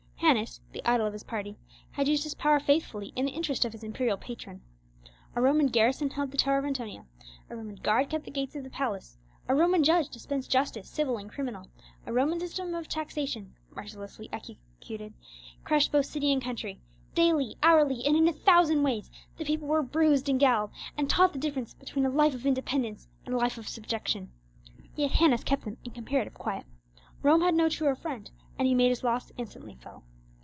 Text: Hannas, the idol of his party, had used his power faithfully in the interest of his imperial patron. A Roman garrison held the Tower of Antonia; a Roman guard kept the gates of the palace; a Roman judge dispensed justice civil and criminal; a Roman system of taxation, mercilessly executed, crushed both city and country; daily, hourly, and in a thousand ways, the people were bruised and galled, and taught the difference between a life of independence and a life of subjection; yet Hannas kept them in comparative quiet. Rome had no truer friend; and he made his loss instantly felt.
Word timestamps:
Hannas, 0.21 0.61
the 0.71 0.87
idol 0.89 1.05
of 1.07 1.11
his 1.13 1.23
party, 1.25 1.57
had 1.91 2.07
used 2.07 2.23
his 2.23 2.35
power 2.35 2.57
faithfully 2.59 3.07
in 3.17 3.25
the 3.25 3.33
interest 3.33 3.65
of 3.65 3.73
his 3.73 3.83
imperial 3.83 4.15
patron. 4.15 4.61
A 5.35 5.41
Roman 5.41 5.67
garrison 5.67 6.09
held 6.11 6.31
the 6.31 6.37
Tower 6.37 6.59
of 6.59 6.63
Antonia; 6.63 7.05
a 7.49 7.55
Roman 7.57 7.75
guard 7.75 8.09
kept 8.11 8.23
the 8.23 8.31
gates 8.31 8.55
of 8.55 8.63
the 8.63 8.69
palace; 8.69 9.17
a 9.49 9.55
Roman 9.55 9.83
judge 9.83 10.07
dispensed 10.07 10.49
justice 10.49 10.87
civil 10.87 11.17
and 11.17 11.29
criminal; 11.29 11.67
a 12.05 12.13
Roman 12.13 12.39
system 12.39 12.73
of 12.75 12.87
taxation, 12.87 13.55
mercilessly 13.75 14.29
executed, 14.31 15.13
crushed 15.65 15.91
both 15.91 16.05
city 16.05 16.31
and 16.31 16.41
country; 16.41 16.79
daily, 17.13 17.57
hourly, 17.61 18.05
and 18.05 18.15
in 18.15 18.27
a 18.29 18.33
thousand 18.33 18.83
ways, 18.83 19.11
the 19.37 19.43
people 19.43 19.67
were 19.67 19.83
bruised 19.83 20.29
and 20.29 20.39
galled, 20.39 20.69
and 20.97 21.09
taught 21.09 21.33
the 21.33 21.39
difference 21.39 21.73
between 21.73 22.05
a 22.05 22.09
life 22.09 22.33
of 22.35 22.45
independence 22.45 23.09
and 23.25 23.35
a 23.35 23.39
life 23.39 23.57
of 23.57 23.67
subjection; 23.67 24.31
yet 24.95 25.11
Hannas 25.11 25.43
kept 25.43 25.65
them 25.65 25.77
in 25.83 25.91
comparative 25.91 26.35
quiet. 26.35 26.65
Rome 27.21 27.41
had 27.41 27.53
no 27.55 27.67
truer 27.67 27.95
friend; 27.95 28.31
and 28.57 28.65
he 28.65 28.73
made 28.75 28.89
his 28.89 29.03
loss 29.03 29.33
instantly 29.37 29.75
felt. 29.75 30.03